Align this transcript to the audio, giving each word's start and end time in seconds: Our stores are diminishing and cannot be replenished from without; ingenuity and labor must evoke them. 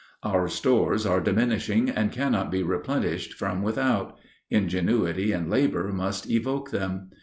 Our 0.23 0.47
stores 0.47 1.05
are 1.05 1.21
diminishing 1.21 1.87
and 1.87 2.11
cannot 2.11 2.49
be 2.49 2.63
replenished 2.63 3.35
from 3.35 3.61
without; 3.61 4.17
ingenuity 4.49 5.31
and 5.31 5.47
labor 5.47 5.93
must 5.93 6.27
evoke 6.27 6.71
them. 6.71 7.11